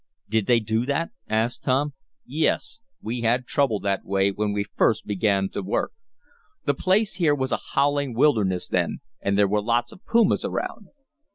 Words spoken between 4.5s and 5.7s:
we first began the